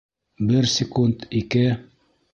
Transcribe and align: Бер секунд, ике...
Бер 0.51 0.69
секунд, 0.77 1.27
ике... 1.43 1.63